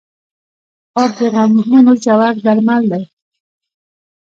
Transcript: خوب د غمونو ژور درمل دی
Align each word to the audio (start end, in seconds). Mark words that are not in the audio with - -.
خوب 0.91 1.11
د 1.17 1.19
غمونو 1.33 1.93
ژور 2.03 2.33
درمل 2.45 2.83
دی 2.91 3.03